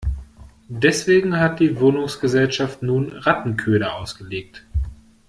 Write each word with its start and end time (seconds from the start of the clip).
Deswegen 0.77 1.37
hat 1.37 1.59
die 1.59 1.79
Wohnungsgesellschaft 1.79 2.81
nun 2.81 3.09
Rattenköder 3.11 3.93
ausgelegt. 3.97 4.65